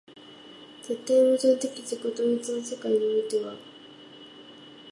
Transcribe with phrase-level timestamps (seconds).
[0.81, 3.53] 絶対矛盾的自己同一の世界においては、